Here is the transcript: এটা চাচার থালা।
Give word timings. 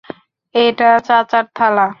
এটা 0.55 0.89
চাচার 1.07 1.45
থালা। 1.55 1.87